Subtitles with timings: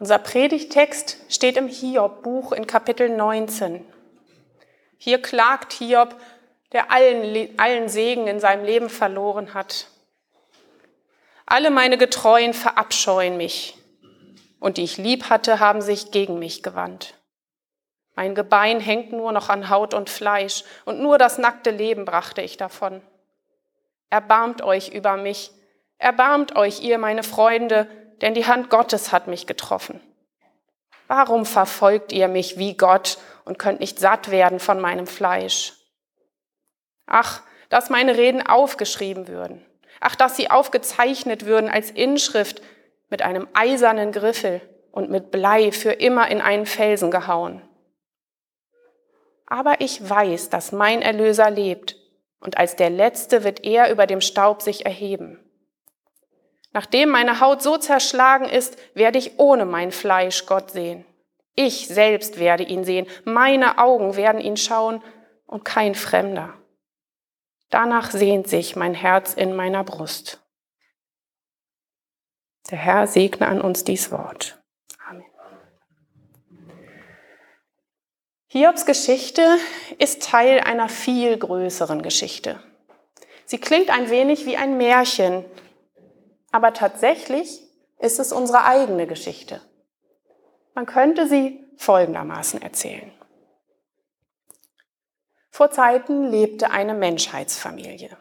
[0.00, 3.86] Unser Predigtext steht im Hiob-Buch in Kapitel 19.
[4.98, 6.16] Hier klagt Hiob,
[6.72, 9.86] der allen, allen Segen in seinem Leben verloren hat.
[11.46, 13.78] Alle meine Getreuen verabscheuen mich,
[14.58, 17.14] und die ich lieb hatte, haben sich gegen mich gewandt.
[18.16, 22.42] Mein Gebein hängt nur noch an Haut und Fleisch, und nur das nackte Leben brachte
[22.42, 23.00] ich davon.
[24.10, 25.52] Erbarmt euch über mich,
[25.98, 27.88] erbarmt euch, ihr meine Freunde,
[28.24, 30.00] denn die Hand Gottes hat mich getroffen.
[31.08, 35.74] Warum verfolgt ihr mich wie Gott und könnt nicht satt werden von meinem Fleisch?
[37.06, 39.62] Ach, dass meine Reden aufgeschrieben würden.
[40.00, 42.62] Ach, dass sie aufgezeichnet würden als Inschrift
[43.10, 47.60] mit einem eisernen Griffel und mit Blei für immer in einen Felsen gehauen.
[49.46, 51.96] Aber ich weiß, dass mein Erlöser lebt,
[52.40, 55.43] und als der Letzte wird er über dem Staub sich erheben.
[56.74, 61.06] Nachdem meine Haut so zerschlagen ist, werde ich ohne mein Fleisch Gott sehen.
[61.54, 65.00] Ich selbst werde ihn sehen, meine Augen werden ihn schauen
[65.46, 66.52] und kein Fremder.
[67.70, 70.42] Danach sehnt sich mein Herz in meiner Brust.
[72.72, 74.60] Der Herr segne an uns dies Wort.
[75.08, 75.24] Amen.
[78.48, 79.58] Hiobs Geschichte
[79.98, 82.60] ist Teil einer viel größeren Geschichte.
[83.44, 85.44] Sie klingt ein wenig wie ein Märchen,
[86.54, 87.62] aber tatsächlich
[87.98, 89.60] ist es unsere eigene Geschichte.
[90.76, 93.10] Man könnte sie folgendermaßen erzählen.
[95.50, 98.16] Vor Zeiten lebte eine Menschheitsfamilie.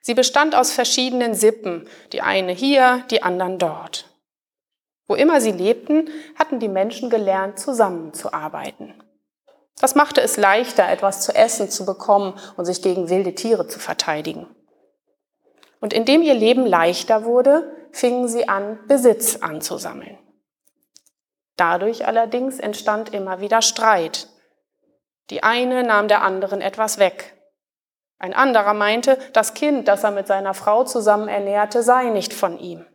[0.00, 4.12] Sie bestand aus verschiedenen Sippen, die eine hier, die anderen dort.
[5.06, 9.00] Wo immer sie lebten, hatten die Menschen gelernt, zusammenzuarbeiten.
[9.78, 13.78] Das machte es leichter, etwas zu essen zu bekommen und sich gegen wilde Tiere zu
[13.78, 14.48] verteidigen.
[15.84, 20.18] Und indem ihr Leben leichter wurde, fingen sie an, Besitz anzusammeln.
[21.56, 24.30] Dadurch allerdings entstand immer wieder Streit.
[25.28, 27.38] Die eine nahm der anderen etwas weg.
[28.18, 32.58] Ein anderer meinte, das Kind, das er mit seiner Frau zusammen ernährte, sei nicht von
[32.58, 32.86] ihm.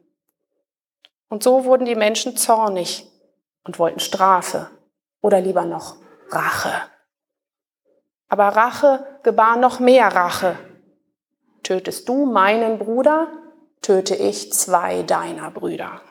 [1.30, 3.06] Und so wurden die Menschen zornig
[3.66, 4.68] und wollten Strafe
[5.22, 5.97] oder lieber noch
[6.31, 6.74] Rache.
[8.30, 10.58] Aber Rache gebar noch mehr Rache
[11.69, 13.28] Tötest du meinen Bruder,
[13.84, 16.02] töte ich zwei deiner Brüder.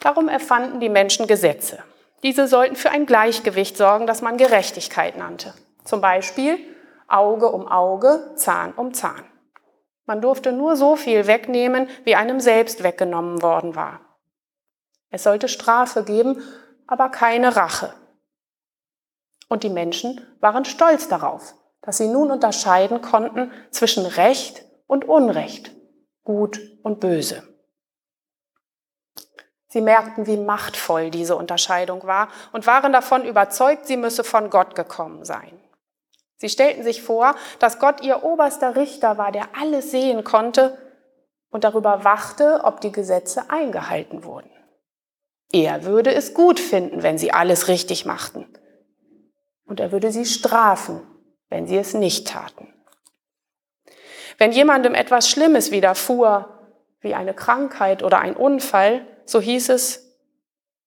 [0.00, 1.84] Darum erfanden die Menschen Gesetze.
[2.24, 5.54] Diese sollten für ein Gleichgewicht sorgen, das man Gerechtigkeit nannte.
[5.84, 6.58] Zum Beispiel
[7.06, 9.22] Auge um Auge, Zahn um Zahn.
[10.06, 14.00] Man durfte nur so viel wegnehmen, wie einem selbst weggenommen worden war.
[15.08, 16.42] Es sollte Strafe geben,
[16.88, 17.94] aber keine Rache.
[19.48, 25.72] Und die Menschen waren stolz darauf, dass sie nun unterscheiden konnten zwischen Recht und Unrecht,
[26.24, 27.42] Gut und Böse.
[29.66, 34.74] Sie merkten, wie machtvoll diese Unterscheidung war und waren davon überzeugt, sie müsse von Gott
[34.74, 35.58] gekommen sein.
[36.36, 40.76] Sie stellten sich vor, dass Gott ihr oberster Richter war, der alles sehen konnte
[41.50, 44.50] und darüber wachte, ob die Gesetze eingehalten wurden.
[45.52, 48.46] Er würde es gut finden, wenn sie alles richtig machten.
[49.64, 51.00] Und er würde sie strafen,
[51.52, 52.72] wenn sie es nicht taten.
[54.38, 56.48] Wenn jemandem etwas Schlimmes widerfuhr,
[57.02, 60.16] wie eine Krankheit oder ein Unfall, so hieß es,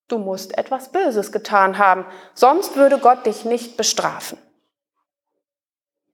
[0.08, 4.40] du musst etwas Böses getan haben, sonst würde Gott dich nicht bestrafen.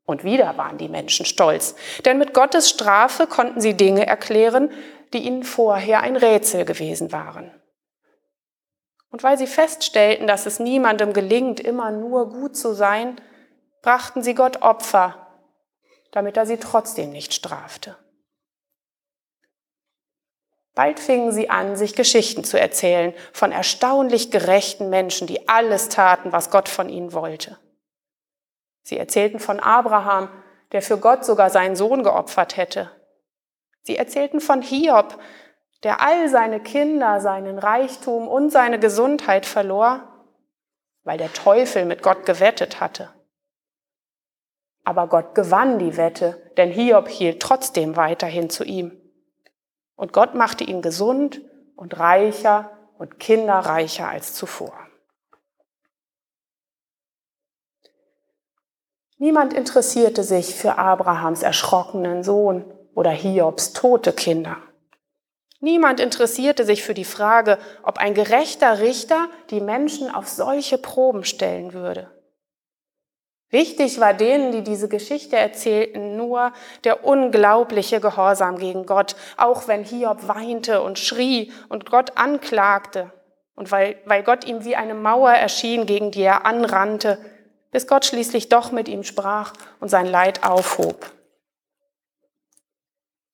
[0.06, 4.70] Und wieder waren die Menschen stolz, denn mit Gottes Strafe konnten sie Dinge erklären,
[5.14, 7.52] die ihnen vorher ein Rätsel gewesen waren.
[9.12, 13.16] Und weil sie feststellten, dass es niemandem gelingt, immer nur gut zu sein,
[13.82, 15.28] brachten sie Gott Opfer,
[16.12, 17.98] damit er sie trotzdem nicht strafte.
[20.74, 26.32] Bald fingen sie an, sich Geschichten zu erzählen von erstaunlich gerechten Menschen, die alles taten,
[26.32, 27.58] was Gott von ihnen wollte.
[28.84, 30.30] Sie erzählten von Abraham,
[30.72, 32.90] der für Gott sogar seinen Sohn geopfert hätte.
[33.82, 35.20] Sie erzählten von Hiob,
[35.84, 40.08] der all seine Kinder, seinen Reichtum und seine Gesundheit verlor,
[41.04, 43.14] weil der Teufel mit Gott gewettet hatte.
[44.84, 49.00] Aber Gott gewann die Wette, denn Hiob hielt trotzdem weiterhin zu ihm.
[49.96, 51.42] Und Gott machte ihn gesund
[51.76, 54.74] und reicher und kinderreicher als zuvor.
[59.18, 64.58] Niemand interessierte sich für Abrahams erschrockenen Sohn oder Hiobs tote Kinder.
[65.60, 71.24] Niemand interessierte sich für die Frage, ob ein gerechter Richter die Menschen auf solche Proben
[71.24, 72.10] stellen würde.
[73.52, 76.54] Wichtig war denen, die diese Geschichte erzählten, nur
[76.86, 83.12] der unglaubliche Gehorsam gegen Gott, auch wenn Hiob weinte und schrie und Gott anklagte
[83.56, 87.18] und weil, weil Gott ihm wie eine Mauer erschien, gegen die er anrannte,
[87.72, 89.52] bis Gott schließlich doch mit ihm sprach
[89.82, 91.12] und sein Leid aufhob.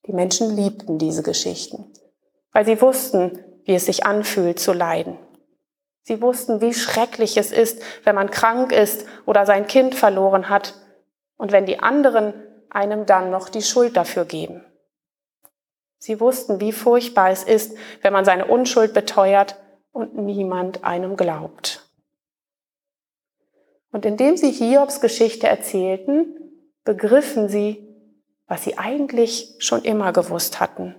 [0.07, 1.93] Die Menschen liebten diese Geschichten,
[2.53, 5.19] weil sie wussten, wie es sich anfühlt zu leiden.
[6.07, 10.73] Sie wussten, wie schrecklich es ist, wenn man krank ist oder sein Kind verloren hat
[11.35, 12.33] und wenn die anderen
[12.69, 14.63] einem dann noch die Schuld dafür geben.
[15.97, 19.57] Sie wussten, wie furchtbar es ist, wenn man seine Unschuld beteuert
[19.91, 21.91] und niemand einem glaubt.
[23.91, 26.37] Und indem sie Hiobs Geschichte erzählten,
[26.85, 27.85] begriffen sie,
[28.47, 30.95] was sie eigentlich schon immer gewusst hatten,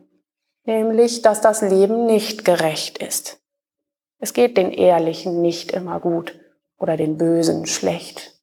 [0.64, 3.40] nämlich, dass das Leben nicht gerecht ist.
[4.19, 6.38] Es geht den Ehrlichen nicht immer gut
[6.79, 8.35] oder den Bösen schlecht.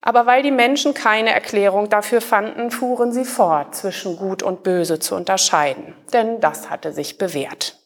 [0.00, 4.98] Aber weil die Menschen keine Erklärung dafür fanden, fuhren sie fort, zwischen Gut und Böse
[4.98, 7.76] zu unterscheiden, denn das hatte sich bewährt.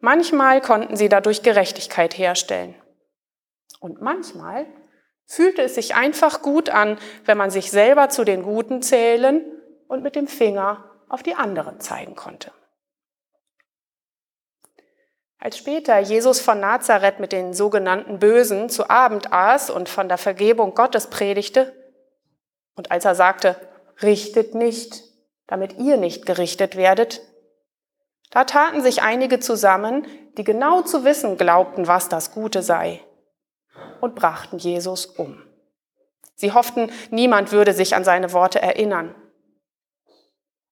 [0.00, 2.74] Manchmal konnten sie dadurch Gerechtigkeit herstellen.
[3.80, 4.66] Und manchmal
[5.26, 9.44] fühlte es sich einfach gut an, wenn man sich selber zu den Guten zählen
[9.86, 12.50] und mit dem Finger auf die anderen zeigen konnte.
[15.42, 20.18] Als später Jesus von Nazareth mit den sogenannten Bösen zu Abend aß und von der
[20.18, 21.74] Vergebung Gottes predigte,
[22.76, 23.56] und als er sagte,
[24.02, 25.02] richtet nicht,
[25.46, 27.22] damit ihr nicht gerichtet werdet,
[28.30, 30.06] da taten sich einige zusammen,
[30.36, 33.00] die genau zu wissen glaubten, was das Gute sei,
[34.02, 35.42] und brachten Jesus um.
[36.36, 39.14] Sie hofften, niemand würde sich an seine Worte erinnern.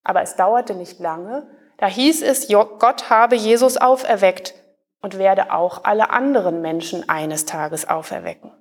[0.04, 4.54] Aber es dauerte nicht lange, da hieß es, Gott habe Jesus auferweckt
[5.00, 8.52] und werde auch alle anderen Menschen eines Tages auferwecken.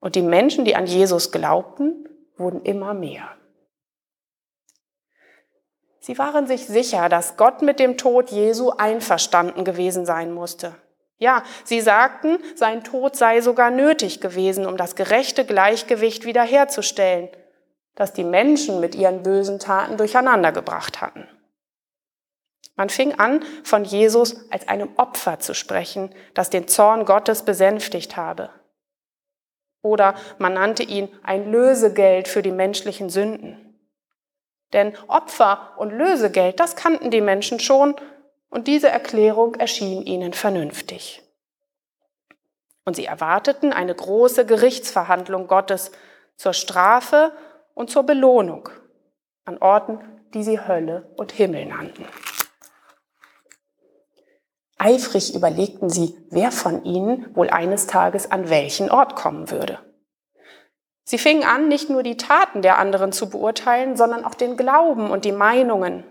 [0.00, 3.30] Und die Menschen, die an Jesus glaubten, wurden immer mehr.
[6.00, 10.74] Sie waren sich sicher, dass Gott mit dem Tod Jesu einverstanden gewesen sein musste.
[11.16, 17.30] Ja, sie sagten, sein Tod sei sogar nötig gewesen, um das gerechte Gleichgewicht wiederherzustellen,
[17.94, 21.26] das die Menschen mit ihren bösen Taten durcheinandergebracht hatten.
[22.76, 28.16] Man fing an, von Jesus als einem Opfer zu sprechen, das den Zorn Gottes besänftigt
[28.16, 28.50] habe.
[29.82, 33.78] Oder man nannte ihn ein Lösegeld für die menschlichen Sünden.
[34.72, 37.94] Denn Opfer und Lösegeld, das kannten die Menschen schon
[38.50, 41.22] und diese Erklärung erschien ihnen vernünftig.
[42.84, 45.92] Und sie erwarteten eine große Gerichtsverhandlung Gottes
[46.36, 47.32] zur Strafe
[47.74, 48.68] und zur Belohnung
[49.44, 50.00] an Orten,
[50.34, 52.06] die sie Hölle und Himmel nannten.
[54.84, 59.78] Eifrig überlegten sie, wer von ihnen wohl eines Tages an welchen Ort kommen würde.
[61.04, 65.10] Sie fingen an, nicht nur die Taten der anderen zu beurteilen, sondern auch den Glauben
[65.10, 66.04] und die Meinungen.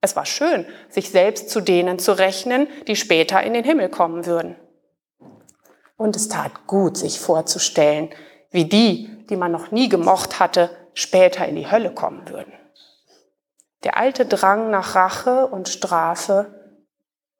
[0.00, 4.24] Es war schön, sich selbst zu denen zu rechnen, die später in den Himmel kommen
[4.24, 4.56] würden.
[5.98, 8.08] Und es tat gut, sich vorzustellen,
[8.52, 12.54] wie die, die man noch nie gemocht hatte, später in die Hölle kommen würden.
[13.84, 16.55] Der alte Drang nach Rache und Strafe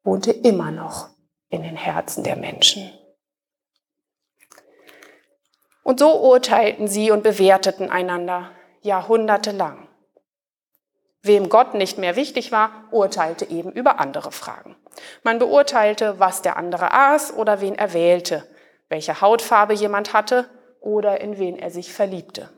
[0.07, 1.09] wohnte immer noch
[1.49, 2.89] in den Herzen der Menschen.
[5.83, 8.51] Und so urteilten sie und bewerteten einander
[8.81, 9.89] jahrhundertelang.
[11.23, 14.77] Wem Gott nicht mehr wichtig war, urteilte eben über andere Fragen.
[15.23, 18.47] Man beurteilte, was der andere aß oder wen er wählte,
[18.87, 20.49] welche Hautfarbe jemand hatte
[20.79, 22.49] oder in wen er sich verliebte.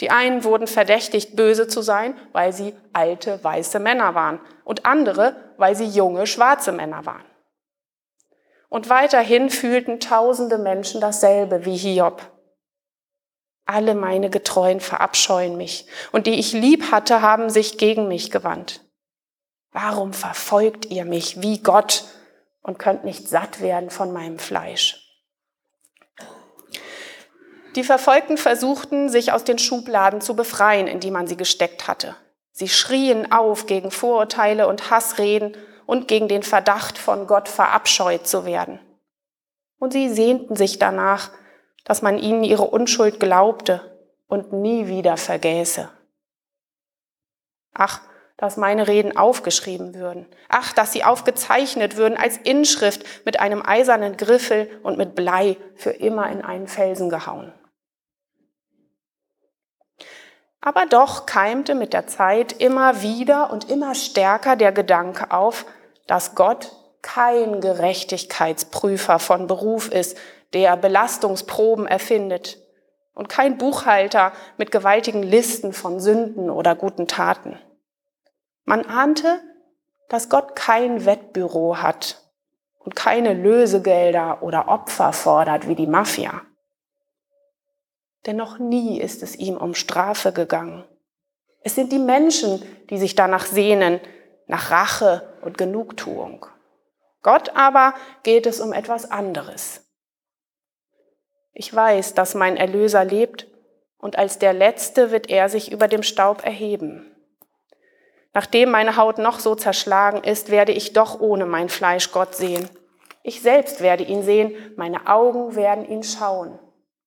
[0.00, 5.36] Die einen wurden verdächtigt, böse zu sein, weil sie alte weiße Männer waren und andere,
[5.58, 7.24] weil sie junge schwarze Männer waren.
[8.68, 12.22] Und weiterhin fühlten tausende Menschen dasselbe wie Hiob.
[13.66, 18.80] Alle meine Getreuen verabscheuen mich und die ich lieb hatte, haben sich gegen mich gewandt.
[19.72, 22.04] Warum verfolgt ihr mich wie Gott
[22.62, 25.01] und könnt nicht satt werden von meinem Fleisch?
[27.74, 32.14] Die Verfolgten versuchten, sich aus den Schubladen zu befreien, in die man sie gesteckt hatte.
[32.50, 38.44] Sie schrien auf gegen Vorurteile und Hassreden und gegen den Verdacht, von Gott verabscheut zu
[38.44, 38.78] werden.
[39.78, 41.30] Und sie sehnten sich danach,
[41.84, 43.98] dass man ihnen ihre Unschuld glaubte
[44.28, 45.88] und nie wieder vergäße.
[47.74, 48.00] Ach,
[48.36, 50.26] dass meine Reden aufgeschrieben würden.
[50.48, 55.90] Ach, dass sie aufgezeichnet würden als Inschrift mit einem eisernen Griffel und mit Blei für
[55.90, 57.52] immer in einen Felsen gehauen.
[60.62, 65.66] Aber doch keimte mit der Zeit immer wieder und immer stärker der Gedanke auf,
[66.06, 70.16] dass Gott kein Gerechtigkeitsprüfer von Beruf ist,
[70.54, 72.58] der Belastungsproben erfindet
[73.12, 77.58] und kein Buchhalter mit gewaltigen Listen von Sünden oder guten Taten.
[78.64, 79.40] Man ahnte,
[80.08, 82.22] dass Gott kein Wettbüro hat
[82.78, 86.42] und keine Lösegelder oder Opfer fordert wie die Mafia.
[88.26, 90.84] Denn noch nie ist es ihm um Strafe gegangen.
[91.62, 94.00] Es sind die Menschen, die sich danach sehnen,
[94.46, 96.46] nach Rache und Genugtuung.
[97.22, 99.84] Gott aber geht es um etwas anderes.
[101.52, 103.46] Ich weiß, dass mein Erlöser lebt
[103.98, 107.08] und als der Letzte wird er sich über dem Staub erheben.
[108.34, 112.68] Nachdem meine Haut noch so zerschlagen ist, werde ich doch ohne mein Fleisch Gott sehen.
[113.22, 116.58] Ich selbst werde ihn sehen, meine Augen werden ihn schauen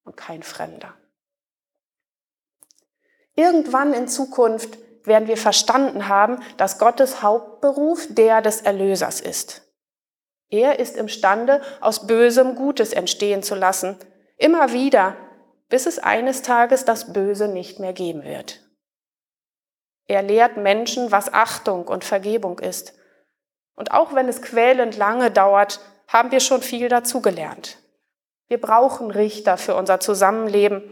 [0.05, 0.93] und kein Fremder.
[3.35, 9.61] Irgendwann in Zukunft werden wir verstanden haben, dass Gottes Hauptberuf der des Erlösers ist.
[10.49, 13.97] Er ist imstande, aus Bösem Gutes entstehen zu lassen,
[14.37, 15.15] immer wieder,
[15.69, 18.61] bis es eines Tages das Böse nicht mehr geben wird.
[20.07, 22.93] Er lehrt Menschen, was Achtung und Vergebung ist.
[23.75, 27.79] Und auch wenn es quälend lange dauert, haben wir schon viel dazugelernt.
[28.47, 30.83] Wir brauchen Richter für unser Zusammenleben,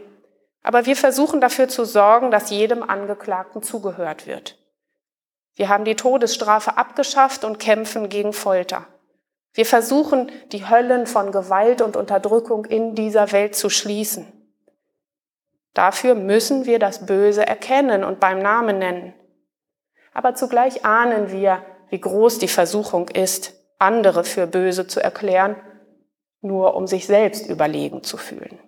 [0.64, 4.58] aber wir versuchen dafür zu sorgen, dass jedem Angeklagten zugehört wird.
[5.54, 8.86] Wir haben die Todesstrafe abgeschafft und kämpfen gegen Folter.
[9.52, 14.26] Wir versuchen, die Höllen von Gewalt und Unterdrückung in dieser Welt zu schließen.
[15.74, 19.14] Dafür müssen wir das Böse erkennen und beim Namen nennen.
[20.14, 25.56] Aber zugleich ahnen wir, wie groß die Versuchung ist, andere für böse zu erklären,
[26.40, 28.58] nur um sich selbst überlegen zu fühlen.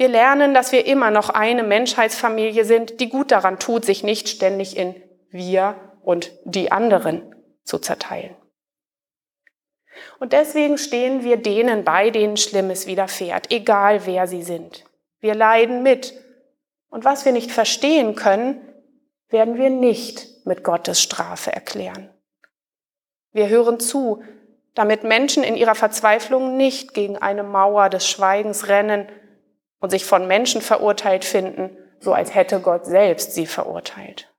[0.00, 4.30] Wir lernen, dass wir immer noch eine Menschheitsfamilie sind, die gut daran tut, sich nicht
[4.30, 4.94] ständig in
[5.28, 8.34] wir und die anderen zu zerteilen.
[10.18, 14.86] Und deswegen stehen wir denen bei, denen Schlimmes widerfährt, egal wer sie sind.
[15.18, 16.14] Wir leiden mit.
[16.88, 18.58] Und was wir nicht verstehen können,
[19.28, 22.08] werden wir nicht mit Gottes Strafe erklären.
[23.32, 24.22] Wir hören zu,
[24.74, 29.06] damit Menschen in ihrer Verzweiflung nicht gegen eine Mauer des Schweigens rennen
[29.80, 34.32] und sich von Menschen verurteilt finden, so als hätte Gott selbst sie verurteilt.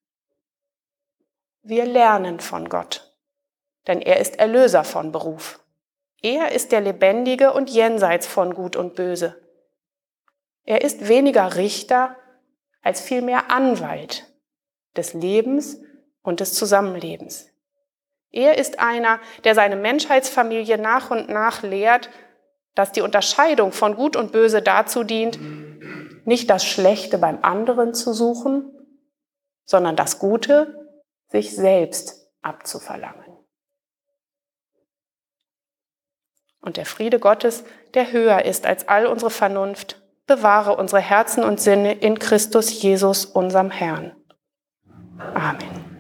[1.64, 3.16] Wir lernen von Gott,
[3.88, 5.60] denn er ist Erlöser von Beruf.
[6.22, 9.42] Er ist der Lebendige und jenseits von Gut und Böse.
[10.64, 12.16] Er ist weniger Richter
[12.82, 14.28] als vielmehr Anwalt
[14.96, 15.80] des Lebens
[16.22, 17.50] und des Zusammenlebens.
[18.32, 22.10] Er ist einer, der seine Menschheitsfamilie nach und nach lehrt,
[22.76, 25.40] dass die Unterscheidung von Gut und Böse dazu dient,
[26.26, 28.72] nicht das Schlechte beim anderen zu suchen,
[29.66, 30.90] sondern das Gute
[31.28, 33.38] sich selbst abzuverlangen.
[36.62, 37.64] Und der Friede Gottes,
[37.96, 43.26] der höher ist als all unsere Vernunft, bewahre unsere Herzen und Sinne in Christus Jesus,
[43.26, 44.16] unserem Herrn.
[45.18, 45.91] Amen.